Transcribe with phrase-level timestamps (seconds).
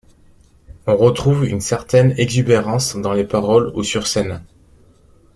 [0.87, 4.41] On retrouve une certaine exubérance, dans les paroles ou sur scène.